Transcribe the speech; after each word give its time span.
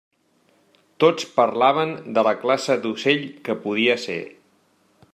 Tots 1.03 1.27
parlaven 1.35 1.93
de 2.17 2.25
la 2.31 2.33
classe 2.47 2.81
d'ocell 2.87 3.25
que 3.49 3.61
podia 3.67 4.03
ser. 4.09 4.21